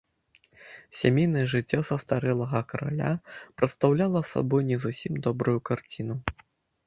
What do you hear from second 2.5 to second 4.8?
караля прадстаўляла сабой не